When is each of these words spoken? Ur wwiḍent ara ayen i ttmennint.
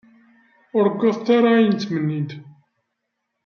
Ur 0.77 0.85
wwiḍent 0.93 1.27
ara 1.37 1.49
ayen 1.55 1.73
i 1.75 1.77
ttmennint. 1.77 2.31